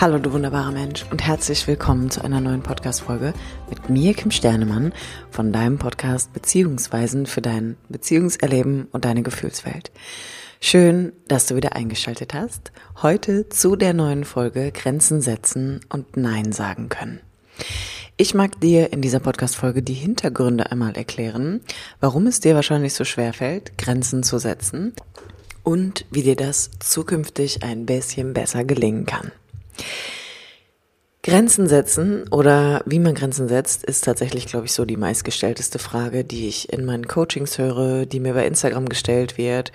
Hallo 0.00 0.20
du 0.20 0.32
wunderbarer 0.32 0.70
Mensch 0.70 1.04
und 1.10 1.26
herzlich 1.26 1.66
willkommen 1.66 2.08
zu 2.08 2.22
einer 2.22 2.40
neuen 2.40 2.62
Podcast-Folge 2.62 3.34
mit 3.68 3.90
mir, 3.90 4.14
Kim 4.14 4.30
Sternemann, 4.30 4.92
von 5.28 5.52
deinem 5.52 5.76
Podcast 5.76 6.32
Beziehungsweisen 6.32 7.26
für 7.26 7.42
dein 7.42 7.76
Beziehungserleben 7.88 8.86
und 8.92 9.04
deine 9.04 9.24
Gefühlswelt. 9.24 9.90
Schön, 10.60 11.14
dass 11.26 11.46
du 11.46 11.56
wieder 11.56 11.74
eingeschaltet 11.74 12.32
hast. 12.32 12.70
Heute 13.02 13.48
zu 13.48 13.74
der 13.74 13.92
neuen 13.92 14.24
Folge 14.24 14.70
Grenzen 14.70 15.20
setzen 15.20 15.80
und 15.88 16.16
Nein 16.16 16.52
sagen 16.52 16.88
können. 16.90 17.18
Ich 18.16 18.34
mag 18.34 18.60
dir 18.60 18.92
in 18.92 19.02
dieser 19.02 19.18
Podcast-Folge 19.18 19.82
die 19.82 19.94
Hintergründe 19.94 20.70
einmal 20.70 20.96
erklären, 20.96 21.60
warum 21.98 22.28
es 22.28 22.38
dir 22.38 22.54
wahrscheinlich 22.54 22.94
so 22.94 23.02
schwer 23.04 23.32
fällt, 23.32 23.76
Grenzen 23.78 24.22
zu 24.22 24.38
setzen 24.38 24.92
und 25.64 26.06
wie 26.12 26.22
dir 26.22 26.36
das 26.36 26.70
zukünftig 26.78 27.64
ein 27.64 27.84
bisschen 27.84 28.32
besser 28.32 28.62
gelingen 28.62 29.04
kann. 29.04 29.32
Grenzen 31.22 31.68
setzen 31.68 32.26
oder 32.28 32.82
wie 32.86 33.00
man 33.00 33.14
Grenzen 33.14 33.48
setzt, 33.48 33.84
ist 33.84 34.04
tatsächlich, 34.04 34.46
glaube 34.46 34.66
ich, 34.66 34.72
so 34.72 34.84
die 34.84 34.96
meistgestellteste 34.96 35.78
Frage, 35.78 36.24
die 36.24 36.48
ich 36.48 36.72
in 36.72 36.84
meinen 36.84 37.06
Coachings 37.06 37.58
höre, 37.58 38.06
die 38.06 38.20
mir 38.20 38.34
bei 38.34 38.46
Instagram 38.46 38.88
gestellt 38.88 39.36
wird 39.36 39.72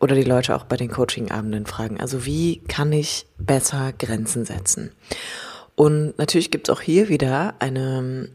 oder 0.00 0.14
die 0.14 0.24
Leute 0.24 0.54
auch 0.54 0.64
bei 0.64 0.76
den 0.76 0.90
Coachingabenden 0.90 1.64
fragen. 1.64 2.00
Also 2.00 2.26
wie 2.26 2.60
kann 2.68 2.92
ich 2.92 3.26
besser 3.38 3.92
Grenzen 3.98 4.44
setzen? 4.44 4.92
Und 5.74 6.18
natürlich 6.18 6.50
gibt 6.50 6.68
es 6.68 6.74
auch 6.74 6.82
hier 6.82 7.08
wieder 7.08 7.54
eine 7.60 8.28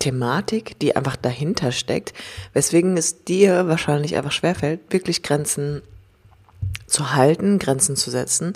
Thematik, 0.00 0.78
die 0.80 0.96
einfach 0.96 1.14
dahinter 1.14 1.70
steckt, 1.70 2.12
weswegen 2.54 2.96
es 2.96 3.22
dir 3.24 3.68
wahrscheinlich 3.68 4.16
einfach 4.16 4.32
schwerfällt, 4.32 4.80
wirklich 4.90 5.22
Grenzen 5.22 5.82
zu 6.86 7.14
halten, 7.14 7.58
Grenzen 7.58 7.94
zu 7.94 8.10
setzen 8.10 8.54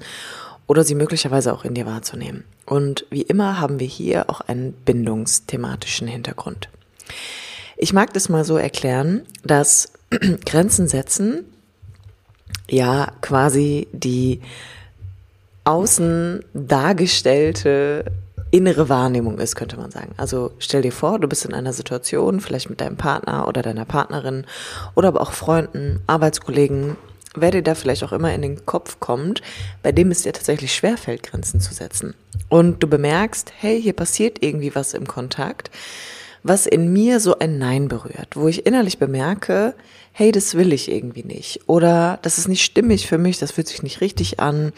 oder 0.68 0.84
sie 0.84 0.95
möglicherweise 0.95 1.52
auch 1.52 1.64
in 1.64 1.74
dir 1.74 1.86
wahrzunehmen. 1.86 2.45
Und 2.64 3.06
wie 3.10 3.22
immer 3.22 3.59
haben 3.59 3.80
wir 3.80 3.88
hier 3.88 4.30
auch 4.30 4.42
einen 4.42 4.72
bindungsthematischen 4.72 6.06
Hintergrund. 6.06 6.68
Ich 7.76 7.93
mag 7.93 8.12
das 8.12 8.29
mal 8.29 8.45
so 8.45 8.56
erklären, 8.56 9.23
dass 9.43 9.93
Grenzen 10.46 10.87
setzen 10.87 11.45
ja 12.70 13.10
quasi 13.23 13.88
die 13.93 14.40
außen 15.65 16.45
dargestellte 16.54 18.04
innere 18.50 18.88
Wahrnehmung 18.88 19.38
ist, 19.38 19.56
könnte 19.56 19.76
man 19.76 19.90
sagen. 19.90 20.12
Also 20.16 20.52
stell 20.59 20.82
dir 20.82 20.93
vor, 20.93 21.18
du 21.18 21.28
bist 21.28 21.45
in 21.45 21.54
einer 21.54 21.73
Situation, 21.73 22.40
vielleicht 22.40 22.71
mit 22.71 22.80
deinem 22.80 22.96
Partner 22.96 23.46
oder 23.46 23.62
deiner 23.62 23.84
Partnerin 23.84 24.46
oder 24.95 25.09
aber 25.09 25.21
auch 25.21 25.32
Freunden, 25.32 26.00
Arbeitskollegen, 26.06 26.96
wer 27.34 27.51
dir 27.51 27.62
da 27.62 27.74
vielleicht 27.74 28.04
auch 28.04 28.12
immer 28.12 28.32
in 28.34 28.43
den 28.43 28.66
Kopf 28.66 29.01
kommt, 29.01 29.43
bei 29.82 29.93
dem 29.93 30.10
es 30.10 30.23
dir 30.23 30.32
tatsächlich 30.32 30.74
schwerfällt, 30.74 31.23
Grenzen 31.23 31.60
zu 31.60 31.74
setzen. 31.74 32.15
Und 32.48 32.82
du 32.82 32.87
bemerkst, 32.87 33.52
hey, 33.59 33.80
hier 33.80 33.93
passiert 33.93 34.43
irgendwie 34.43 34.74
was 34.74 34.95
im 34.95 35.07
Kontakt, 35.07 35.71
was 36.43 36.66
in 36.66 36.93
mir 36.93 37.21
so 37.21 37.38
ein 37.38 37.59
Nein 37.59 37.88
berührt, 37.88 38.34
wo 38.34 38.49
ich 38.49 38.66
innerlich 38.66 38.99
bemerke, 38.99 39.74
hey, 40.12 40.32
das 40.32 40.54
will 40.54 40.73
ich 40.73 40.90
irgendwie 40.90 41.24
nicht. 41.24 41.60
Oder 41.66 42.18
das 42.23 42.38
ist 42.38 42.49
nicht 42.49 42.65
stimmig 42.65 43.06
für 43.06 43.18
mich, 43.18 43.38
das 43.38 43.52
fühlt 43.52 43.68
sich 43.68 43.82
nicht 43.82 44.01
richtig 44.01 44.40
an. 44.40 44.73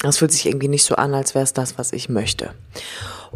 Das 0.00 0.18
fühlt 0.18 0.32
sich 0.32 0.46
irgendwie 0.46 0.68
nicht 0.68 0.84
so 0.84 0.94
an, 0.94 1.12
als 1.12 1.34
wäre 1.34 1.42
es 1.42 1.52
das, 1.52 1.76
was 1.76 1.92
ich 1.92 2.08
möchte. 2.08 2.54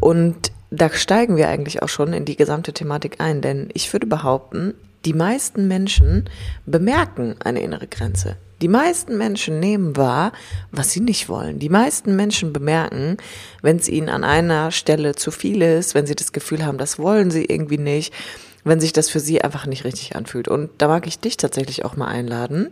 Und 0.01 0.53
da 0.71 0.89
steigen 0.91 1.37
wir 1.37 1.49
eigentlich 1.49 1.83
auch 1.83 1.89
schon 1.89 2.13
in 2.13 2.25
die 2.25 2.37
gesamte 2.37 2.73
Thematik 2.73 3.21
ein, 3.21 3.43
denn 3.43 3.69
ich 3.75 3.93
würde 3.93 4.07
behaupten, 4.07 4.75
die 5.05 5.15
meisten 5.15 5.69
Menschen 5.69 6.29
bemerken 6.67 7.37
eine 7.43 7.61
innere 7.61 7.87
Grenze. 7.87 8.37
Die 8.61 8.69
meisten 8.69 9.19
Menschen 9.19 9.59
nehmen 9.59 9.97
wahr, 9.97 10.33
was 10.71 10.93
sie 10.93 11.01
nicht 11.01 11.29
wollen. 11.29 11.59
Die 11.59 11.69
meisten 11.69 12.15
Menschen 12.15 12.53
bemerken, 12.53 13.17
wenn 13.61 13.77
es 13.77 13.89
ihnen 13.89 14.09
an 14.09 14.23
einer 14.23 14.71
Stelle 14.71 15.17
zu 15.17 15.33
viel 15.33 15.63
ist, 15.63 15.97
wenn 15.97 16.07
sie 16.07 16.15
das 16.15 16.31
Gefühl 16.33 16.65
haben, 16.65 16.79
das 16.79 16.99
wollen 17.01 17.33
sie 17.33 17.45
irgendwie 17.45 17.79
nicht, 17.79 18.15
wenn 18.63 18.79
sich 18.79 18.93
das 18.93 19.11
für 19.11 19.19
sie 19.19 19.43
einfach 19.43 19.67
nicht 19.67 19.85
richtig 19.85 20.15
anfühlt. 20.15 20.47
Und 20.47 20.71
da 20.79 20.87
mag 20.87 21.09
ich 21.09 21.19
dich 21.19 21.37
tatsächlich 21.37 21.85
auch 21.85 21.97
mal 21.97 22.07
einladen, 22.07 22.71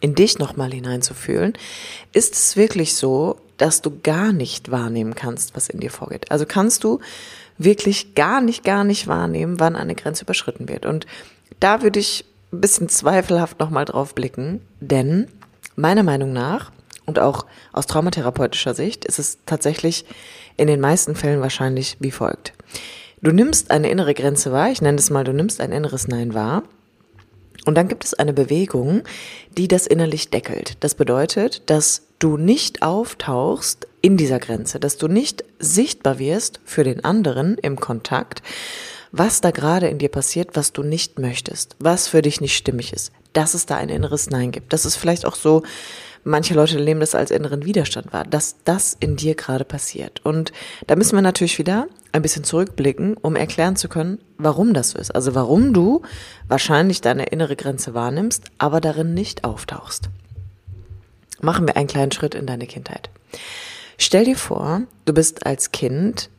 in 0.00 0.14
dich 0.14 0.38
nochmal 0.38 0.72
hineinzufühlen. 0.72 1.54
Ist 2.12 2.34
es 2.34 2.56
wirklich 2.56 2.94
so, 2.94 3.36
dass 3.56 3.82
du 3.82 4.00
gar 4.02 4.32
nicht 4.32 4.70
wahrnehmen 4.70 5.14
kannst, 5.14 5.54
was 5.54 5.68
in 5.68 5.80
dir 5.80 5.90
vorgeht? 5.90 6.30
Also 6.30 6.46
kannst 6.46 6.84
du 6.84 7.00
wirklich 7.58 8.14
gar 8.14 8.40
nicht, 8.40 8.64
gar 8.64 8.84
nicht 8.84 9.06
wahrnehmen, 9.06 9.60
wann 9.60 9.76
eine 9.76 9.94
Grenze 9.94 10.24
überschritten 10.24 10.68
wird. 10.68 10.86
Und 10.86 11.06
da 11.58 11.82
würde 11.82 12.00
ich 12.00 12.24
ein 12.52 12.60
bisschen 12.60 12.88
zweifelhaft 12.88 13.60
nochmal 13.60 13.84
drauf 13.84 14.14
blicken, 14.14 14.60
denn 14.80 15.28
meiner 15.76 16.02
Meinung 16.02 16.32
nach 16.32 16.72
und 17.04 17.18
auch 17.18 17.44
aus 17.72 17.86
traumatherapeutischer 17.86 18.74
Sicht 18.74 19.04
ist 19.04 19.18
es 19.18 19.38
tatsächlich 19.44 20.04
in 20.56 20.66
den 20.66 20.80
meisten 20.80 21.14
Fällen 21.14 21.40
wahrscheinlich 21.40 21.96
wie 22.00 22.10
folgt. 22.10 22.52
Du 23.22 23.32
nimmst 23.32 23.70
eine 23.70 23.90
innere 23.90 24.14
Grenze 24.14 24.52
wahr, 24.52 24.70
ich 24.70 24.80
nenne 24.80 24.98
es 24.98 25.10
mal, 25.10 25.24
du 25.24 25.32
nimmst 25.32 25.60
ein 25.60 25.72
inneres 25.72 26.08
Nein 26.08 26.32
wahr. 26.32 26.62
Und 27.64 27.74
dann 27.74 27.88
gibt 27.88 28.04
es 28.04 28.14
eine 28.14 28.32
Bewegung, 28.32 29.02
die 29.56 29.68
das 29.68 29.86
innerlich 29.86 30.30
deckelt. 30.30 30.76
Das 30.80 30.94
bedeutet, 30.94 31.62
dass 31.66 32.02
du 32.18 32.36
nicht 32.36 32.82
auftauchst 32.82 33.86
in 34.02 34.16
dieser 34.16 34.38
Grenze, 34.38 34.80
dass 34.80 34.96
du 34.96 35.08
nicht 35.08 35.44
sichtbar 35.58 36.18
wirst 36.18 36.60
für 36.64 36.84
den 36.84 37.04
anderen 37.04 37.58
im 37.58 37.78
Kontakt, 37.78 38.42
was 39.12 39.40
da 39.40 39.50
gerade 39.50 39.88
in 39.88 39.98
dir 39.98 40.08
passiert, 40.08 40.50
was 40.54 40.72
du 40.72 40.82
nicht 40.82 41.18
möchtest, 41.18 41.76
was 41.78 42.08
für 42.08 42.22
dich 42.22 42.40
nicht 42.40 42.56
stimmig 42.56 42.92
ist, 42.92 43.12
dass 43.32 43.54
es 43.54 43.66
da 43.66 43.76
ein 43.76 43.88
inneres 43.88 44.30
Nein 44.30 44.52
gibt. 44.52 44.72
Das 44.72 44.84
ist 44.84 44.96
vielleicht 44.96 45.26
auch 45.26 45.34
so, 45.34 45.62
manche 46.24 46.54
Leute 46.54 46.80
nehmen 46.80 47.00
das 47.00 47.14
als 47.14 47.30
inneren 47.30 47.64
Widerstand 47.64 48.12
wahr, 48.12 48.24
dass 48.24 48.56
das 48.64 48.96
in 48.98 49.16
dir 49.16 49.34
gerade 49.34 49.64
passiert. 49.64 50.20
Und 50.24 50.52
da 50.86 50.96
müssen 50.96 51.16
wir 51.16 51.22
natürlich 51.22 51.58
wieder 51.58 51.86
ein 52.12 52.22
bisschen 52.22 52.44
zurückblicken, 52.44 53.16
um 53.16 53.36
erklären 53.36 53.76
zu 53.76 53.88
können, 53.88 54.18
warum 54.38 54.74
das 54.74 54.90
so 54.90 54.98
ist. 54.98 55.14
Also 55.14 55.34
warum 55.34 55.72
du 55.72 56.02
wahrscheinlich 56.48 57.00
deine 57.00 57.26
innere 57.26 57.56
Grenze 57.56 57.94
wahrnimmst, 57.94 58.44
aber 58.58 58.80
darin 58.80 59.14
nicht 59.14 59.44
auftauchst. 59.44 60.10
Machen 61.40 61.66
wir 61.66 61.76
einen 61.76 61.88
kleinen 61.88 62.12
Schritt 62.12 62.34
in 62.34 62.46
deine 62.46 62.66
Kindheit. 62.66 63.10
Stell 63.96 64.24
dir 64.24 64.36
vor, 64.36 64.82
du 65.04 65.12
bist 65.12 65.46
als 65.46 65.72
Kind 65.72 66.30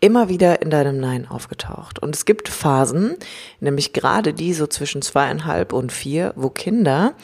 immer 0.00 0.28
wieder 0.28 0.62
in 0.62 0.70
deinem 0.70 0.98
Nein 0.98 1.26
aufgetaucht. 1.28 1.98
Und 1.98 2.16
es 2.16 2.24
gibt 2.24 2.48
Phasen, 2.48 3.16
nämlich 3.60 3.92
gerade 3.92 4.32
die 4.32 4.54
so 4.54 4.66
zwischen 4.66 5.02
zweieinhalb 5.02 5.72
und 5.72 5.92
vier, 5.92 6.32
wo 6.36 6.48
Kinder 6.48 7.14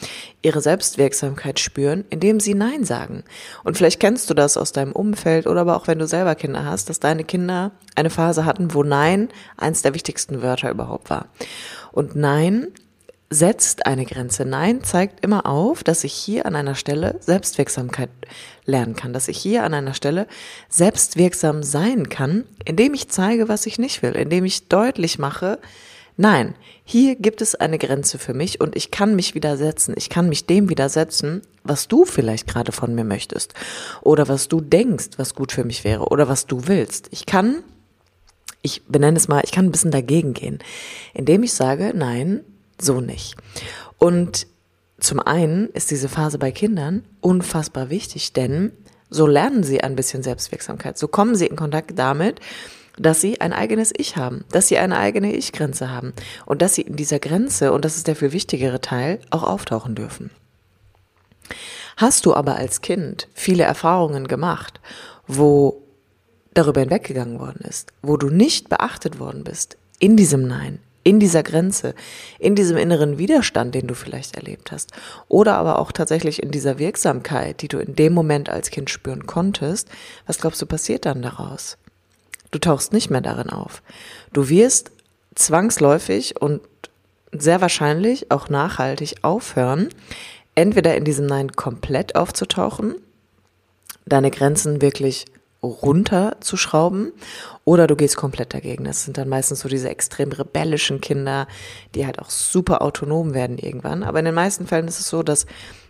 ihre 0.43 0.61
Selbstwirksamkeit 0.61 1.59
spüren, 1.59 2.05
indem 2.09 2.39
sie 2.39 2.53
Nein 2.53 2.83
sagen. 2.83 3.23
Und 3.63 3.77
vielleicht 3.77 3.99
kennst 3.99 4.29
du 4.29 4.33
das 4.35 4.57
aus 4.57 4.71
deinem 4.71 4.91
Umfeld 4.91 5.47
oder 5.47 5.61
aber 5.61 5.75
auch 5.75 5.87
wenn 5.87 5.99
du 5.99 6.07
selber 6.07 6.35
Kinder 6.35 6.65
hast, 6.65 6.89
dass 6.89 6.99
deine 6.99 7.23
Kinder 7.23 7.71
eine 7.95 8.11
Phase 8.11 8.45
hatten, 8.45 8.73
wo 8.73 8.83
Nein 8.83 9.29
eins 9.57 9.81
der 9.81 9.95
wichtigsten 9.95 10.43
Wörter 10.43 10.69
überhaupt 10.69 11.09
war. 11.09 11.29
Und 11.91 12.15
Nein 12.15 12.67
setzt 13.29 13.85
eine 13.85 14.05
Grenze. 14.05 14.45
Nein 14.45 14.83
zeigt 14.83 15.23
immer 15.23 15.45
auf, 15.45 15.83
dass 15.83 16.03
ich 16.03 16.13
hier 16.13 16.45
an 16.45 16.55
einer 16.55 16.75
Stelle 16.75 17.17
Selbstwirksamkeit 17.19 18.09
lernen 18.65 18.95
kann, 18.95 19.13
dass 19.13 19.27
ich 19.27 19.37
hier 19.37 19.63
an 19.63 19.73
einer 19.73 19.93
Stelle 19.93 20.27
selbstwirksam 20.69 21.63
sein 21.63 22.09
kann, 22.09 22.45
indem 22.65 22.93
ich 22.93 23.09
zeige, 23.09 23.49
was 23.49 23.65
ich 23.65 23.79
nicht 23.79 24.01
will, 24.01 24.13
indem 24.13 24.45
ich 24.45 24.69
deutlich 24.69 25.19
mache, 25.19 25.59
nein, 26.15 26.55
hier 26.85 27.15
gibt 27.15 27.41
es 27.41 27.55
eine 27.55 27.77
Grenze 27.77 28.17
für 28.17 28.33
mich 28.33 28.61
und 28.61 28.75
ich 28.77 28.91
kann 28.91 29.15
mich 29.15 29.35
widersetzen, 29.35 29.93
ich 29.97 30.09
kann 30.09 30.29
mich 30.29 30.45
dem 30.45 30.69
widersetzen, 30.69 31.41
was 31.63 31.89
du 31.89 32.05
vielleicht 32.05 32.47
gerade 32.47 32.71
von 32.71 32.95
mir 32.95 33.03
möchtest 33.03 33.53
oder 34.01 34.29
was 34.29 34.47
du 34.47 34.61
denkst, 34.61 35.11
was 35.17 35.35
gut 35.35 35.51
für 35.51 35.65
mich 35.65 35.83
wäre 35.83 36.07
oder 36.07 36.29
was 36.29 36.45
du 36.45 36.67
willst. 36.67 37.09
Ich 37.11 37.25
kann 37.25 37.63
ich 38.63 38.83
benenne 38.85 39.17
es 39.17 39.27
mal, 39.29 39.41
ich 39.45 39.51
kann 39.51 39.65
ein 39.65 39.71
bisschen 39.71 39.91
dagegen 39.91 40.33
gehen, 40.33 40.59
indem 41.13 41.43
ich 41.43 41.53
sage, 41.53 41.93
nein, 41.95 42.43
so 42.79 43.01
nicht. 43.01 43.35
Und 43.97 44.47
zum 44.99 45.19
einen 45.19 45.69
ist 45.69 45.91
diese 45.91 46.09
Phase 46.09 46.39
bei 46.39 46.51
Kindern 46.51 47.03
unfassbar 47.21 47.89
wichtig, 47.89 48.33
denn 48.33 48.71
so 49.09 49.27
lernen 49.27 49.63
sie 49.63 49.81
ein 49.81 49.95
bisschen 49.95 50.23
Selbstwirksamkeit. 50.23 50.97
So 50.97 51.07
kommen 51.07 51.35
sie 51.35 51.45
in 51.45 51.55
Kontakt 51.55 51.97
damit, 51.97 52.39
dass 52.97 53.21
sie 53.21 53.39
ein 53.41 53.53
eigenes 53.53 53.93
Ich 53.95 54.17
haben, 54.17 54.43
dass 54.51 54.67
sie 54.67 54.77
eine 54.77 54.97
eigene 54.97 55.33
Ich-Grenze 55.33 55.91
haben 55.91 56.13
und 56.45 56.61
dass 56.61 56.75
sie 56.75 56.81
in 56.81 56.95
dieser 56.95 57.19
Grenze, 57.19 57.71
und 57.71 57.85
das 57.85 57.95
ist 57.95 58.07
der 58.07 58.15
viel 58.15 58.31
wichtigere 58.31 58.81
Teil, 58.81 59.19
auch 59.29 59.43
auftauchen 59.43 59.95
dürfen. 59.95 60.31
Hast 61.95 62.25
du 62.25 62.33
aber 62.33 62.55
als 62.55 62.81
Kind 62.81 63.27
viele 63.33 63.63
Erfahrungen 63.63 64.27
gemacht, 64.27 64.81
wo 65.27 65.81
darüber 66.53 66.81
hinweggegangen 66.81 67.39
worden 67.39 67.61
ist, 67.67 67.93
wo 68.01 68.17
du 68.17 68.29
nicht 68.29 68.69
beachtet 68.69 69.19
worden 69.19 69.43
bist, 69.43 69.77
in 69.99 70.17
diesem 70.17 70.47
Nein, 70.47 70.79
in 71.07 71.21
dieser 71.21 71.41
Grenze, 71.41 71.95
in 72.37 72.53
diesem 72.53 72.75
inneren 72.75 73.17
Widerstand, 73.17 73.73
den 73.73 73.87
du 73.87 73.93
vielleicht 73.93 74.35
erlebt 74.35 74.73
hast, 74.73 74.91
oder 75.29 75.55
aber 75.55 75.79
auch 75.79 75.93
tatsächlich 75.93 76.43
in 76.43 76.51
dieser 76.51 76.79
Wirksamkeit, 76.79 77.61
die 77.61 77.69
du 77.69 77.77
in 77.77 77.95
dem 77.95 78.11
Moment 78.11 78.49
als 78.49 78.71
Kind 78.71 78.89
spüren 78.89 79.25
konntest, 79.25 79.87
was 80.25 80.37
glaubst 80.37 80.61
du 80.61 80.65
passiert 80.65 81.05
dann 81.05 81.21
daraus? 81.21 81.77
Du 82.51 82.59
tauchst 82.59 82.91
nicht 82.91 83.09
mehr 83.09 83.21
darin 83.21 83.49
auf. 83.49 83.81
Du 84.33 84.49
wirst 84.49 84.91
zwangsläufig 85.33 86.41
und 86.41 86.59
sehr 87.31 87.61
wahrscheinlich 87.61 88.29
auch 88.29 88.49
nachhaltig 88.49 89.15
aufhören, 89.21 89.87
entweder 90.55 90.97
in 90.97 91.05
diesem 91.05 91.25
Nein 91.25 91.53
komplett 91.53 92.15
aufzutauchen, 92.15 92.95
deine 94.05 94.29
Grenzen 94.29 94.81
wirklich 94.81 95.23
runterzuschrauben 95.63 97.13
oder 97.65 97.87
du 97.87 97.95
gehst 97.95 98.15
komplett 98.15 98.53
dagegen. 98.53 98.83
Das 98.83 99.03
sind 99.03 99.17
dann 99.17 99.29
meistens 99.29 99.61
so 99.61 99.69
diese 99.69 99.89
extrem 99.89 100.31
rebellischen 100.31 101.01
Kinder, 101.01 101.47
die 101.95 102.05
halt 102.05 102.19
auch 102.19 102.29
super 102.29 102.81
autonom 102.81 103.33
werden 103.33 103.57
irgendwann. 103.57 104.03
Aber 104.03 104.19
in 104.19 104.25
den 104.25 104.35
meisten 104.35 104.67
Fällen 104.67 104.87
ist 104.87 104.99
es 104.99 105.09
so, 105.09 105.23
dass 105.23 105.45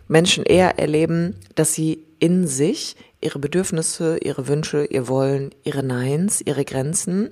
Menschen 0.08 0.44
eher 0.44 0.78
erleben, 0.78 1.36
dass 1.54 1.74
sie 1.74 2.04
in 2.18 2.46
sich 2.46 2.96
ihre 3.20 3.38
Bedürfnisse, 3.38 4.18
ihre 4.18 4.48
Wünsche, 4.48 4.84
ihr 4.84 5.08
Wollen, 5.08 5.50
ihre 5.64 5.82
Neins, 5.82 6.40
ihre 6.40 6.64
Grenzen 6.64 7.30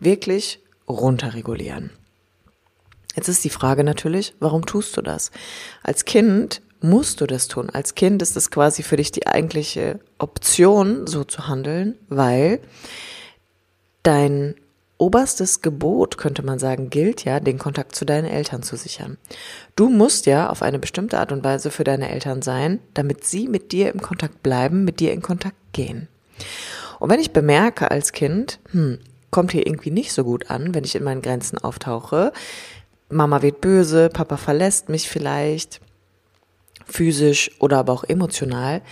wirklich 0.00 0.60
runterregulieren. 0.88 1.90
Jetzt 3.14 3.28
ist 3.28 3.44
die 3.44 3.50
Frage 3.50 3.84
natürlich, 3.84 4.34
warum 4.38 4.64
tust 4.64 4.96
du 4.96 5.02
das? 5.02 5.30
Als 5.82 6.04
Kind 6.04 6.62
musst 6.80 7.20
du 7.20 7.26
das 7.26 7.48
tun. 7.48 7.70
Als 7.70 7.94
Kind 7.94 8.22
ist 8.22 8.36
es 8.36 8.50
quasi 8.50 8.82
für 8.82 8.96
dich 8.96 9.12
die 9.12 9.26
eigentliche 9.26 10.00
Option, 10.18 11.06
so 11.06 11.24
zu 11.24 11.48
handeln, 11.48 11.96
weil 12.08 12.60
dein 14.02 14.54
oberstes 14.98 15.62
Gebot, 15.62 16.18
könnte 16.18 16.42
man 16.42 16.58
sagen, 16.58 16.90
gilt 16.90 17.24
ja, 17.24 17.40
den 17.40 17.58
Kontakt 17.58 17.94
zu 17.94 18.04
deinen 18.04 18.26
Eltern 18.26 18.62
zu 18.62 18.76
sichern. 18.76 19.16
Du 19.76 19.88
musst 19.88 20.26
ja 20.26 20.50
auf 20.50 20.60
eine 20.60 20.78
bestimmte 20.78 21.18
Art 21.18 21.30
und 21.30 21.44
Weise 21.44 21.70
für 21.70 21.84
deine 21.84 22.10
Eltern 22.10 22.42
sein, 22.42 22.80
damit 22.94 23.24
sie 23.24 23.48
mit 23.48 23.70
dir 23.72 23.92
im 23.92 24.02
Kontakt 24.02 24.42
bleiben, 24.42 24.84
mit 24.84 24.98
dir 25.00 25.12
in 25.12 25.22
Kontakt 25.22 25.56
gehen. 25.72 26.08
Und 26.98 27.10
wenn 27.10 27.20
ich 27.20 27.32
bemerke 27.32 27.90
als 27.90 28.12
Kind, 28.12 28.58
hm, 28.72 28.98
kommt 29.30 29.52
hier 29.52 29.66
irgendwie 29.66 29.90
nicht 29.90 30.12
so 30.12 30.24
gut 30.24 30.50
an, 30.50 30.74
wenn 30.74 30.84
ich 30.84 30.96
in 30.96 31.04
meinen 31.04 31.22
Grenzen 31.22 31.58
auftauche, 31.58 32.32
Mama 33.08 33.40
wird 33.40 33.60
böse, 33.60 34.10
Papa 34.10 34.36
verlässt 34.36 34.88
mich 34.88 35.08
vielleicht, 35.08 35.80
physisch 36.88 37.50
oder 37.60 37.78
aber 37.78 37.92
auch 37.92 38.04
emotional, 38.04 38.82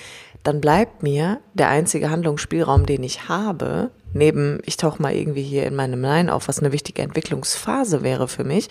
dann 0.46 0.60
bleibt 0.60 1.02
mir 1.02 1.40
der 1.54 1.70
einzige 1.70 2.08
Handlungsspielraum, 2.10 2.87
den 2.87 3.02
ich 3.02 3.28
habe, 3.28 3.90
neben 4.12 4.60
ich 4.64 4.76
tauche 4.76 5.02
mal 5.02 5.12
irgendwie 5.12 5.43
hier 5.43 5.66
in 5.66 5.75
meinem 5.75 6.00
Nein 6.00 6.31
auf, 6.31 6.46
was 6.46 6.60
eine 6.60 6.70
wichtige 6.70 7.02
Entwicklungsphase 7.02 8.02
wäre 8.02 8.28
für 8.28 8.44
mich, 8.44 8.69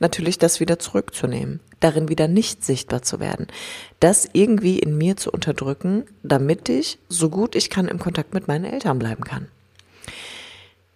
natürlich 0.00 0.38
das 0.38 0.60
wieder 0.60 0.78
zurückzunehmen, 0.78 1.60
darin 1.80 2.10
wieder 2.10 2.28
nicht 2.28 2.62
sichtbar 2.62 3.00
zu 3.00 3.20
werden, 3.20 3.46
das 4.00 4.28
irgendwie 4.34 4.78
in 4.78 4.98
mir 4.98 5.16
zu 5.16 5.30
unterdrücken, 5.30 6.04
damit 6.22 6.68
ich 6.68 6.98
so 7.08 7.30
gut 7.30 7.54
ich 7.54 7.70
kann 7.70 7.88
im 7.88 7.98
Kontakt 7.98 8.34
mit 8.34 8.46
meinen 8.46 8.66
Eltern 8.66 8.98
bleiben 8.98 9.24
kann. 9.24 9.48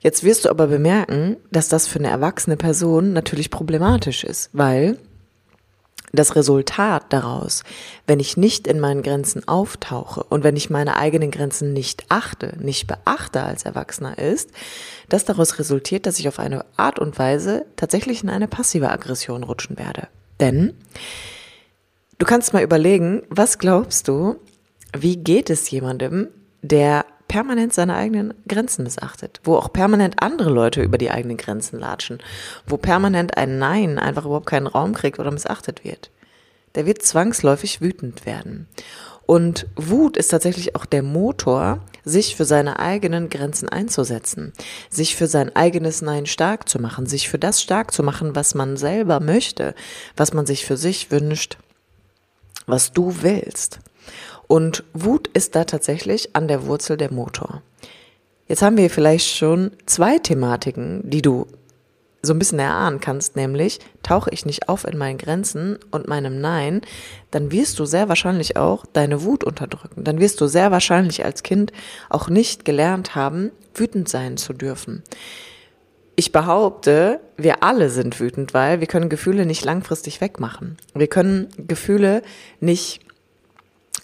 Jetzt 0.00 0.22
wirst 0.22 0.44
du 0.44 0.50
aber 0.50 0.66
bemerken, 0.68 1.38
dass 1.50 1.68
das 1.68 1.88
für 1.88 1.98
eine 1.98 2.08
erwachsene 2.08 2.56
Person 2.56 3.14
natürlich 3.14 3.50
problematisch 3.50 4.24
ist, 4.24 4.50
weil 4.52 4.98
das 6.12 6.36
Resultat 6.36 7.06
daraus, 7.10 7.64
wenn 8.06 8.20
ich 8.20 8.36
nicht 8.36 8.66
in 8.66 8.80
meinen 8.80 9.02
Grenzen 9.02 9.46
auftauche 9.46 10.22
und 10.24 10.44
wenn 10.44 10.56
ich 10.56 10.70
meine 10.70 10.96
eigenen 10.96 11.30
Grenzen 11.30 11.72
nicht 11.72 12.04
achte, 12.08 12.54
nicht 12.58 12.86
beachte 12.86 13.42
als 13.42 13.64
Erwachsener 13.64 14.18
ist, 14.18 14.50
dass 15.08 15.24
daraus 15.24 15.58
resultiert, 15.58 16.06
dass 16.06 16.18
ich 16.18 16.28
auf 16.28 16.38
eine 16.38 16.64
Art 16.76 16.98
und 16.98 17.18
Weise 17.18 17.66
tatsächlich 17.76 18.22
in 18.22 18.30
eine 18.30 18.48
passive 18.48 18.90
Aggression 18.90 19.42
rutschen 19.42 19.78
werde. 19.78 20.08
Denn 20.40 20.74
du 22.18 22.26
kannst 22.26 22.52
mal 22.52 22.62
überlegen, 22.62 23.22
was 23.28 23.58
glaubst 23.58 24.08
du, 24.08 24.36
wie 24.96 25.16
geht 25.16 25.50
es 25.50 25.70
jemandem, 25.70 26.28
der 26.62 27.04
permanent 27.28 27.72
seine 27.72 27.94
eigenen 27.94 28.34
Grenzen 28.48 28.82
missachtet, 28.82 29.40
wo 29.44 29.56
auch 29.56 29.72
permanent 29.72 30.22
andere 30.22 30.50
Leute 30.50 30.82
über 30.82 30.98
die 30.98 31.10
eigenen 31.10 31.36
Grenzen 31.36 31.78
latschen, 31.78 32.18
wo 32.66 32.76
permanent 32.78 33.36
ein 33.36 33.58
Nein 33.58 33.98
einfach 33.98 34.24
überhaupt 34.24 34.46
keinen 34.46 34.66
Raum 34.66 34.94
kriegt 34.94 35.18
oder 35.18 35.30
missachtet 35.30 35.84
wird. 35.84 36.10
Der 36.74 36.86
wird 36.86 37.02
zwangsläufig 37.02 37.80
wütend 37.80 38.26
werden. 38.26 38.66
Und 39.26 39.66
Wut 39.76 40.16
ist 40.16 40.28
tatsächlich 40.28 40.74
auch 40.74 40.86
der 40.86 41.02
Motor, 41.02 41.80
sich 42.02 42.34
für 42.34 42.46
seine 42.46 42.78
eigenen 42.78 43.28
Grenzen 43.28 43.68
einzusetzen, 43.68 44.54
sich 44.88 45.16
für 45.16 45.26
sein 45.26 45.54
eigenes 45.54 46.00
Nein 46.00 46.24
stark 46.24 46.66
zu 46.66 46.78
machen, 46.78 47.04
sich 47.04 47.28
für 47.28 47.38
das 47.38 47.60
stark 47.60 47.92
zu 47.92 48.02
machen, 48.02 48.34
was 48.34 48.54
man 48.54 48.78
selber 48.78 49.20
möchte, 49.20 49.74
was 50.16 50.32
man 50.32 50.46
sich 50.46 50.64
für 50.64 50.78
sich 50.78 51.10
wünscht, 51.10 51.58
was 52.66 52.92
du 52.92 53.16
willst. 53.20 53.80
Und 54.48 54.82
Wut 54.94 55.28
ist 55.28 55.54
da 55.54 55.64
tatsächlich 55.64 56.34
an 56.34 56.48
der 56.48 56.66
Wurzel 56.66 56.96
der 56.96 57.12
Motor. 57.12 57.62
Jetzt 58.48 58.62
haben 58.62 58.78
wir 58.78 58.90
vielleicht 58.90 59.36
schon 59.36 59.70
zwei 59.86 60.18
Thematiken, 60.18 61.02
die 61.04 61.22
du 61.22 61.46
so 62.22 62.32
ein 62.32 62.38
bisschen 62.38 62.58
erahnen 62.58 63.00
kannst, 63.00 63.36
nämlich 63.36 63.78
tauche 64.02 64.30
ich 64.30 64.44
nicht 64.44 64.68
auf 64.68 64.84
in 64.84 64.98
meinen 64.98 65.18
Grenzen 65.18 65.78
und 65.90 66.08
meinem 66.08 66.40
Nein, 66.40 66.80
dann 67.30 67.52
wirst 67.52 67.78
du 67.78 67.84
sehr 67.84 68.08
wahrscheinlich 68.08 68.56
auch 68.56 68.84
deine 68.92 69.22
Wut 69.22 69.44
unterdrücken. 69.44 70.02
Dann 70.02 70.18
wirst 70.18 70.40
du 70.40 70.46
sehr 70.46 70.70
wahrscheinlich 70.70 71.24
als 71.24 71.42
Kind 71.42 71.72
auch 72.08 72.28
nicht 72.28 72.64
gelernt 72.64 73.14
haben, 73.14 73.52
wütend 73.74 74.08
sein 74.08 74.36
zu 74.36 74.52
dürfen. 74.52 75.04
Ich 76.16 76.32
behaupte, 76.32 77.20
wir 77.36 77.62
alle 77.62 77.90
sind 77.90 78.18
wütend, 78.18 78.52
weil 78.52 78.80
wir 78.80 78.88
können 78.88 79.08
Gefühle 79.08 79.46
nicht 79.46 79.64
langfristig 79.64 80.20
wegmachen. 80.20 80.76
Wir 80.94 81.06
können 81.06 81.48
Gefühle 81.68 82.22
nicht 82.58 83.00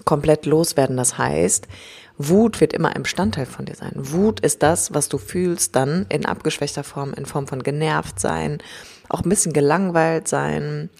komplett 0.04 0.46
loswerden. 0.46 0.96
Das 0.96 1.18
heißt, 1.18 1.68
Wut 2.16 2.60
wird 2.60 2.72
immer 2.72 2.94
ein 2.94 3.02
Bestandteil 3.02 3.46
von 3.46 3.64
dir 3.64 3.74
sein. 3.74 3.92
Wut 3.94 4.40
ist 4.40 4.62
das, 4.62 4.94
was 4.94 5.08
du 5.08 5.18
fühlst, 5.18 5.74
dann 5.74 6.06
in 6.08 6.26
abgeschwächter 6.26 6.84
Form, 6.84 7.12
in 7.14 7.26
Form 7.26 7.46
von 7.46 7.62
genervt 7.62 8.20
sein, 8.20 8.58
auch 9.08 9.22
ein 9.22 9.28
bisschen 9.28 9.52
gelangweilt 9.52 10.28
sein, 10.28 10.90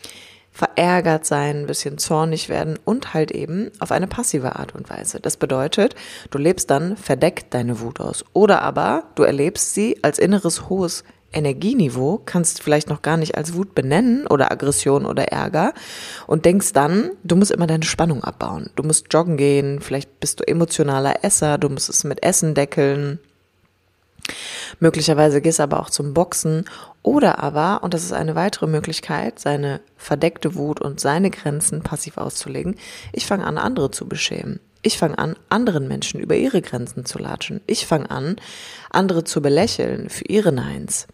verärgert 0.50 1.25
sein, 1.26 1.62
ein 1.62 1.67
bisschen 1.67 1.99
zornig 1.99 2.49
werden 2.49 2.79
und 2.85 3.12
halt 3.12 3.32
eben 3.32 3.70
auf 3.81 3.91
eine 3.91 4.06
passive 4.06 4.56
Art 4.56 4.75
und 4.75 4.88
Weise. 4.88 5.19
Das 5.20 5.37
bedeutet, 5.37 5.96
du 6.31 6.38
lebst 6.38 6.70
dann 6.70 6.96
verdeckt 6.96 7.55
deine 7.55 7.81
Wut 7.81 8.00
aus 8.00 8.25
oder 8.32 8.62
aber 8.62 9.05
du 9.17 9.25
erlebst 9.25 9.75
sie 9.75 9.99
als 10.02 10.19
inneres 10.19 10.69
hohes 10.69 11.02
Energieniveau 11.34 12.20
kannst 12.25 12.62
vielleicht 12.62 12.88
noch 12.88 13.02
gar 13.02 13.16
nicht 13.16 13.36
als 13.36 13.54
Wut 13.54 13.75
benennen 13.75 14.26
oder 14.26 14.50
Aggression 14.52 15.06
oder 15.06 15.28
Ärger 15.28 15.75
und 16.26 16.44
denkst 16.44 16.72
dann, 16.72 17.10
du 17.22 17.36
musst 17.36 17.50
immer 17.50 17.66
deine 17.66 17.84
Spannung 17.84 18.25
abbauen. 18.25 18.70
Du 18.76 18.82
musst 18.82 19.06
joggen 19.12 19.36
gehen, 19.36 19.81
vielleicht 19.81 20.20
bist 20.20 20.40
du 20.40 20.46
emotionaler 20.46 21.25
Esser, 21.25 21.58
du 21.58 21.69
musst 21.69 21.88
es 21.88 22.04
mit 22.04 22.22
Essen 22.22 22.54
deckeln. 22.54 23.19
Möglicherweise 24.81 25.40
gehst 25.40 25.60
aber 25.60 25.81
auch 25.81 25.90
zum 25.90 26.14
Boxen 26.14 26.64
oder 27.02 27.38
aber, 27.40 27.82
und 27.82 27.94
das 27.94 28.04
ist 28.04 28.12
eine 28.12 28.34
weitere 28.34 28.66
Möglichkeit, 28.66 29.38
seine 29.38 29.81
verdeckte 29.96 30.54
Wut 30.54 30.81
und 30.81 31.00
seine 31.00 31.31
Grenzen 31.31 31.82
passiv 31.82 32.16
auszulegen, 32.16 32.76
ich 33.12 33.26
fange 33.26 33.44
an, 33.46 33.58
andere 33.58 33.90
zu 33.90 34.08
beschämen. 34.08 34.60
Ich 34.84 34.98
fange 34.98 35.19
an, 35.19 35.34
anderen 35.48 35.88
Menschen 35.88 36.20
über 36.20 36.36
ihre 36.36 36.60
Grenzen 36.60 37.06
zu 37.06 37.19
latschen. 37.19 37.62
Ich 37.66 37.86
fange 37.86 38.10
an, 38.10 38.36
andere 38.91 39.24
zu 39.24 39.41
belächeln 39.41 40.10
für 40.10 40.26
ihre 40.26 40.53
Neins. 40.53 41.06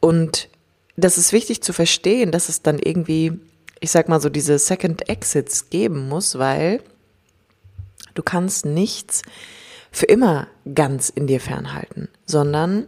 Und 0.00 0.48
das 0.96 1.16
ist 1.16 1.32
wichtig 1.32 1.62
zu 1.62 1.72
verstehen, 1.72 2.30
dass 2.30 2.50
es 2.50 2.60
dann 2.60 2.78
irgendwie, 2.78 3.32
ich 3.80 3.90
sag 3.90 4.08
mal 4.08 4.20
so, 4.20 4.28
diese 4.28 4.58
Second 4.58 5.08
Exits 5.08 5.70
geben 5.70 6.08
muss, 6.08 6.38
weil 6.38 6.82
du 8.14 8.22
kannst 8.22 8.66
nichts 8.66 9.22
für 9.90 10.06
immer 10.06 10.46
ganz 10.74 11.08
in 11.08 11.26
dir 11.26 11.40
fernhalten, 11.40 12.08
sondern 12.26 12.86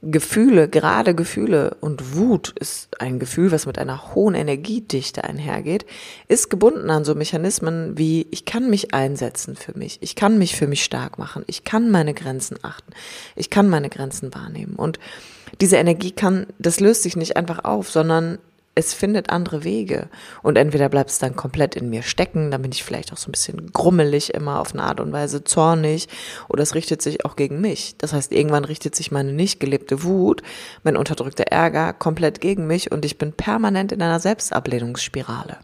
Gefühle, 0.00 0.68
gerade 0.68 1.12
Gefühle 1.16 1.76
und 1.80 2.14
Wut 2.14 2.50
ist 2.50 3.00
ein 3.00 3.18
Gefühl, 3.18 3.50
was 3.50 3.66
mit 3.66 3.78
einer 3.78 4.14
hohen 4.14 4.36
Energiedichte 4.36 5.24
einhergeht, 5.24 5.86
ist 6.28 6.50
gebunden 6.50 6.88
an 6.88 7.04
so 7.04 7.16
Mechanismen 7.16 7.98
wie 7.98 8.28
ich 8.30 8.44
kann 8.44 8.70
mich 8.70 8.94
einsetzen 8.94 9.56
für 9.56 9.76
mich, 9.76 9.98
ich 10.00 10.14
kann 10.14 10.38
mich 10.38 10.54
für 10.54 10.68
mich 10.68 10.84
stark 10.84 11.18
machen, 11.18 11.42
ich 11.48 11.64
kann 11.64 11.90
meine 11.90 12.14
Grenzen 12.14 12.58
achten, 12.62 12.92
ich 13.34 13.50
kann 13.50 13.68
meine 13.68 13.88
Grenzen 13.88 14.32
wahrnehmen. 14.32 14.76
Und 14.76 15.00
diese 15.60 15.78
Energie 15.78 16.12
kann, 16.12 16.46
das 16.60 16.78
löst 16.78 17.02
sich 17.02 17.16
nicht 17.16 17.36
einfach 17.36 17.64
auf, 17.64 17.90
sondern 17.90 18.38
es 18.78 18.94
findet 18.94 19.30
andere 19.30 19.64
Wege. 19.64 20.08
Und 20.40 20.56
entweder 20.56 20.88
bleibt 20.88 21.10
es 21.10 21.18
dann 21.18 21.34
komplett 21.34 21.74
in 21.74 21.90
mir 21.90 22.04
stecken, 22.04 22.52
dann 22.52 22.62
bin 22.62 22.70
ich 22.70 22.84
vielleicht 22.84 23.12
auch 23.12 23.16
so 23.16 23.28
ein 23.28 23.32
bisschen 23.32 23.72
grummelig 23.72 24.32
immer 24.34 24.60
auf 24.60 24.72
eine 24.72 24.84
Art 24.84 25.00
und 25.00 25.12
Weise 25.12 25.42
zornig, 25.42 26.06
oder 26.48 26.62
es 26.62 26.76
richtet 26.76 27.02
sich 27.02 27.24
auch 27.24 27.34
gegen 27.34 27.60
mich. 27.60 27.96
Das 27.98 28.12
heißt, 28.12 28.30
irgendwann 28.30 28.64
richtet 28.64 28.94
sich 28.94 29.10
meine 29.10 29.32
nicht 29.32 29.58
gelebte 29.58 30.04
Wut, 30.04 30.42
mein 30.84 30.96
unterdrückter 30.96 31.48
Ärger 31.48 31.92
komplett 31.92 32.40
gegen 32.40 32.68
mich 32.68 32.92
und 32.92 33.04
ich 33.04 33.18
bin 33.18 33.32
permanent 33.32 33.90
in 33.90 34.00
einer 34.00 34.20
Selbstablehnungsspirale. 34.20 35.56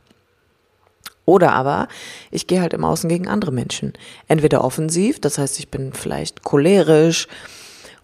Oder 1.25 1.53
aber 1.53 1.87
ich 2.33 2.49
gehe 2.49 2.61
halt 2.61 2.75
im 2.75 2.85
Außen 2.85 3.09
gegen 3.09 3.29
andere 3.29 3.53
Menschen. 3.53 3.93
Entweder 4.27 4.65
offensiv, 4.65 5.21
das 5.21 5.39
heißt, 5.39 5.61
ich 5.61 5.71
bin 5.71 5.93
vielleicht 5.93 6.43
cholerisch 6.43 7.29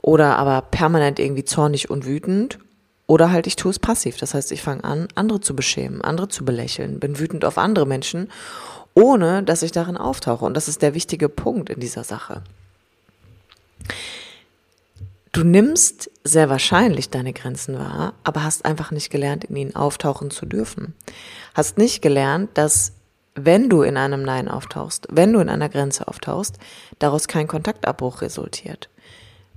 oder 0.01 0.39
aber 0.39 0.63
permanent 0.63 1.19
irgendwie 1.19 1.45
zornig 1.45 1.91
und 1.91 2.07
wütend 2.07 2.61
oder 3.11 3.33
halt 3.33 3.49
ich 3.49 3.57
tue 3.57 3.73
es 3.73 3.81
passiv. 3.81 4.19
Das 4.19 4.35
heißt, 4.35 4.53
ich 4.53 4.63
fange 4.63 4.85
an, 4.85 5.09
andere 5.17 5.41
zu 5.41 5.57
beschämen, 5.57 6.01
andere 6.01 6.29
zu 6.29 6.45
belächeln, 6.45 7.01
bin 7.01 7.19
wütend 7.19 7.45
auf 7.45 7.59
andere 7.59 7.85
Menschen, 7.85 8.31
ohne 8.95 9.43
dass 9.43 9.65
ich 9.65 9.73
darin 9.73 9.97
auftauche. 9.97 10.45
Und 10.45 10.55
das 10.55 10.69
ist 10.69 10.81
der 10.81 10.95
wichtige 10.95 11.29
Punkt 11.29 11.71
in 11.71 11.81
dieser 11.81 12.05
Sache. 12.05 12.45
Du 15.33 15.43
nimmst 15.43 16.09
sehr 16.23 16.49
wahrscheinlich 16.51 17.11
deine 17.11 17.33
Grenzen 17.33 17.77
wahr, 17.77 18.15
aber 18.23 18.45
hast 18.45 18.65
einfach 18.65 18.93
nicht 18.93 19.11
gelernt, 19.11 19.43
in 19.43 19.57
ihnen 19.57 19.75
auftauchen 19.75 20.31
zu 20.31 20.47
dürfen. 20.47 20.95
Hast 21.53 21.79
nicht 21.79 22.03
gelernt, 22.03 22.51
dass 22.55 22.93
wenn 23.35 23.69
du 23.69 23.83
in 23.83 23.97
einem 23.97 24.23
Nein 24.23 24.47
auftauchst, 24.47 25.09
wenn 25.11 25.33
du 25.33 25.41
in 25.41 25.49
einer 25.49 25.69
Grenze 25.69 26.07
auftauchst, 26.07 26.59
daraus 27.01 27.27
kein 27.27 27.49
Kontaktabbruch 27.49 28.23
resultiert. 28.23 28.89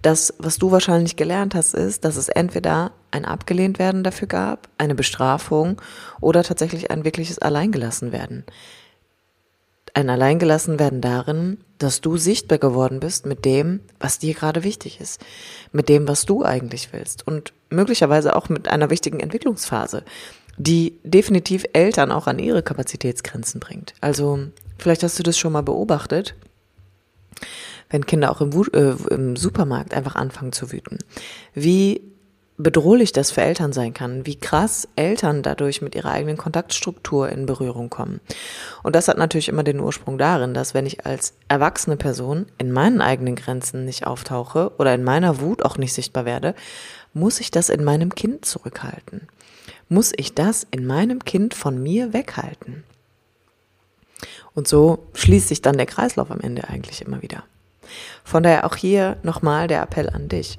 Das, 0.01 0.33
was 0.39 0.57
du 0.57 0.71
wahrscheinlich 0.71 1.17
gelernt 1.17 1.53
hast, 1.53 1.75
ist, 1.75 2.03
dass 2.03 2.15
es 2.15 2.29
entweder 2.29 2.91
ein 3.13 3.25
abgelehnt 3.25 3.79
werden 3.79 4.03
dafür 4.03 4.27
gab, 4.27 4.67
eine 4.77 4.95
Bestrafung 4.95 5.81
oder 6.19 6.43
tatsächlich 6.43 6.91
ein 6.91 7.05
wirkliches 7.05 7.39
Alleingelassen 7.39 8.11
werden. 8.11 8.43
Ein 9.93 10.09
Alleingelassen 10.09 10.79
werden 10.79 11.01
darin, 11.01 11.59
dass 11.77 12.01
du 12.01 12.17
sichtbar 12.17 12.57
geworden 12.57 12.99
bist 12.99 13.27
mit 13.27 13.45
dem, 13.45 13.81
was 13.99 14.17
dir 14.17 14.33
gerade 14.33 14.63
wichtig 14.63 14.99
ist, 14.99 15.21
mit 15.71 15.87
dem, 15.87 16.07
was 16.07 16.25
du 16.25 16.43
eigentlich 16.43 16.91
willst 16.93 17.27
und 17.27 17.53
möglicherweise 17.69 18.35
auch 18.35 18.49
mit 18.49 18.67
einer 18.67 18.89
wichtigen 18.89 19.19
Entwicklungsphase, 19.19 20.03
die 20.57 20.99
definitiv 21.03 21.65
Eltern 21.73 22.11
auch 22.11 22.25
an 22.25 22.39
ihre 22.39 22.63
Kapazitätsgrenzen 22.63 23.59
bringt. 23.59 23.93
Also 24.01 24.39
vielleicht 24.79 25.03
hast 25.03 25.19
du 25.19 25.23
das 25.23 25.37
schon 25.37 25.53
mal 25.53 25.61
beobachtet 25.61 26.35
wenn 27.93 28.07
Kinder 28.07 28.31
auch 28.31 28.41
im, 28.41 28.51
äh, 28.73 29.13
im 29.13 29.35
Supermarkt 29.35 29.93
einfach 29.93 30.15
anfangen 30.15 30.51
zu 30.51 30.71
wüten. 30.71 30.97
Wie 31.53 32.01
bedrohlich 32.57 33.11
das 33.11 33.31
für 33.31 33.41
Eltern 33.41 33.73
sein 33.73 33.93
kann, 33.93 34.25
wie 34.25 34.35
krass 34.35 34.87
Eltern 34.95 35.41
dadurch 35.41 35.81
mit 35.81 35.95
ihrer 35.95 36.11
eigenen 36.11 36.37
Kontaktstruktur 36.37 37.29
in 37.29 37.45
Berührung 37.45 37.89
kommen. 37.89 38.19
Und 38.83 38.95
das 38.95 39.07
hat 39.07 39.17
natürlich 39.17 39.49
immer 39.49 39.63
den 39.63 39.79
Ursprung 39.79 40.17
darin, 40.17 40.53
dass 40.53 40.73
wenn 40.73 40.85
ich 40.85 41.05
als 41.05 41.33
erwachsene 41.47 41.97
Person 41.97 42.45
in 42.57 42.71
meinen 42.71 43.01
eigenen 43.01 43.35
Grenzen 43.35 43.85
nicht 43.85 44.05
auftauche 44.05 44.71
oder 44.77 44.93
in 44.93 45.03
meiner 45.03 45.39
Wut 45.41 45.63
auch 45.63 45.77
nicht 45.77 45.93
sichtbar 45.93 46.25
werde, 46.25 46.53
muss 47.13 47.39
ich 47.39 47.51
das 47.51 47.69
in 47.69 47.83
meinem 47.83 48.13
Kind 48.13 48.45
zurückhalten. 48.45 49.27
Muss 49.89 50.11
ich 50.15 50.33
das 50.33 50.65
in 50.69 50.85
meinem 50.85 51.25
Kind 51.25 51.53
von 51.53 51.81
mir 51.81 52.13
weghalten. 52.13 52.83
Und 54.53 54.67
so 54.67 55.07
schließt 55.13 55.47
sich 55.47 55.61
dann 55.61 55.77
der 55.77 55.85
Kreislauf 55.85 56.29
am 56.29 56.39
Ende 56.39 56.67
eigentlich 56.69 57.01
immer 57.01 57.21
wieder. 57.21 57.43
Von 58.23 58.43
daher 58.43 58.65
auch 58.65 58.75
hier 58.75 59.17
nochmal 59.23 59.67
der 59.67 59.81
Appell 59.81 60.09
an 60.09 60.29
dich. 60.29 60.57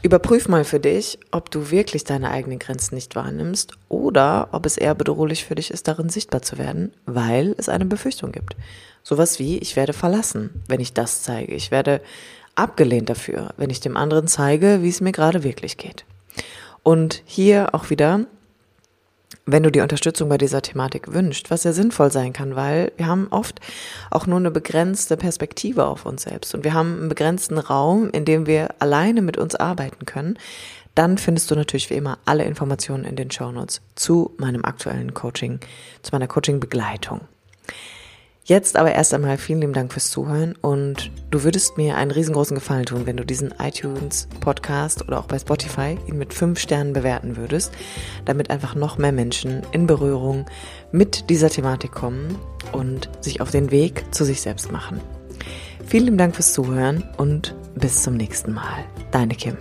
Überprüf 0.00 0.48
mal 0.48 0.64
für 0.64 0.78
dich, 0.78 1.18
ob 1.32 1.50
du 1.50 1.72
wirklich 1.72 2.04
deine 2.04 2.30
eigenen 2.30 2.60
Grenzen 2.60 2.94
nicht 2.94 3.16
wahrnimmst 3.16 3.72
oder 3.88 4.48
ob 4.52 4.64
es 4.64 4.76
eher 4.76 4.94
bedrohlich 4.94 5.44
für 5.44 5.56
dich 5.56 5.72
ist, 5.72 5.88
darin 5.88 6.08
sichtbar 6.08 6.42
zu 6.42 6.56
werden, 6.56 6.92
weil 7.04 7.56
es 7.58 7.68
eine 7.68 7.84
Befürchtung 7.84 8.30
gibt. 8.30 8.54
Sowas 9.02 9.40
wie, 9.40 9.58
ich 9.58 9.74
werde 9.74 9.92
verlassen, 9.92 10.62
wenn 10.68 10.80
ich 10.80 10.92
das 10.92 11.22
zeige. 11.22 11.52
Ich 11.54 11.72
werde 11.72 12.00
abgelehnt 12.54 13.08
dafür, 13.08 13.50
wenn 13.56 13.70
ich 13.70 13.80
dem 13.80 13.96
anderen 13.96 14.28
zeige, 14.28 14.82
wie 14.82 14.88
es 14.88 15.00
mir 15.00 15.12
gerade 15.12 15.42
wirklich 15.42 15.76
geht. 15.76 16.04
Und 16.84 17.22
hier 17.26 17.74
auch 17.74 17.90
wieder 17.90 18.26
wenn 19.46 19.62
du 19.62 19.70
die 19.70 19.80
Unterstützung 19.80 20.28
bei 20.28 20.38
dieser 20.38 20.62
Thematik 20.62 21.12
wünschst, 21.12 21.50
was 21.50 21.64
ja 21.64 21.72
sinnvoll 21.72 22.10
sein 22.12 22.32
kann, 22.32 22.56
weil 22.56 22.92
wir 22.96 23.06
haben 23.06 23.28
oft 23.30 23.60
auch 24.10 24.26
nur 24.26 24.38
eine 24.38 24.50
begrenzte 24.50 25.16
Perspektive 25.16 25.86
auf 25.86 26.06
uns 26.06 26.22
selbst 26.22 26.54
und 26.54 26.64
wir 26.64 26.74
haben 26.74 26.98
einen 26.98 27.08
begrenzten 27.08 27.58
Raum, 27.58 28.10
in 28.10 28.24
dem 28.24 28.46
wir 28.46 28.74
alleine 28.78 29.22
mit 29.22 29.36
uns 29.36 29.54
arbeiten 29.54 30.06
können, 30.06 30.38
dann 30.94 31.16
findest 31.16 31.50
du 31.50 31.54
natürlich 31.54 31.90
wie 31.90 31.94
immer 31.94 32.18
alle 32.24 32.44
Informationen 32.44 33.04
in 33.04 33.16
den 33.16 33.30
Shownotes 33.30 33.80
zu 33.94 34.34
meinem 34.38 34.64
aktuellen 34.64 35.14
Coaching, 35.14 35.60
zu 36.02 36.10
meiner 36.12 36.26
Coaching-Begleitung. 36.26 37.20
Jetzt 38.48 38.78
aber 38.78 38.92
erst 38.92 39.12
einmal 39.12 39.36
vielen 39.36 39.60
lieben 39.60 39.74
Dank 39.74 39.92
fürs 39.92 40.10
Zuhören 40.10 40.54
und 40.62 41.10
du 41.30 41.44
würdest 41.44 41.76
mir 41.76 41.98
einen 41.98 42.10
riesengroßen 42.10 42.54
Gefallen 42.54 42.86
tun, 42.86 43.04
wenn 43.04 43.18
du 43.18 43.26
diesen 43.26 43.52
iTunes 43.62 44.26
Podcast 44.40 45.06
oder 45.06 45.18
auch 45.18 45.26
bei 45.26 45.38
Spotify 45.38 45.98
ihn 46.06 46.16
mit 46.16 46.32
fünf 46.32 46.58
Sternen 46.58 46.94
bewerten 46.94 47.36
würdest, 47.36 47.74
damit 48.24 48.48
einfach 48.48 48.74
noch 48.74 48.96
mehr 48.96 49.12
Menschen 49.12 49.64
in 49.72 49.86
Berührung 49.86 50.46
mit 50.92 51.28
dieser 51.28 51.50
Thematik 51.50 51.92
kommen 51.92 52.38
und 52.72 53.10
sich 53.20 53.42
auf 53.42 53.50
den 53.50 53.70
Weg 53.70 54.06
zu 54.14 54.24
sich 54.24 54.40
selbst 54.40 54.72
machen. 54.72 54.98
Vielen 55.86 56.04
lieben 56.04 56.18
Dank 56.18 56.34
fürs 56.34 56.54
Zuhören 56.54 57.04
und 57.18 57.54
bis 57.74 58.02
zum 58.02 58.16
nächsten 58.16 58.54
Mal. 58.54 58.82
Deine 59.10 59.34
Kim. 59.34 59.58